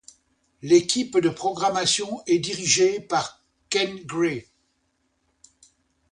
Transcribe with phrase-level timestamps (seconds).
[0.63, 4.47] L’équipe de programmation est dirigé par Ken Grey.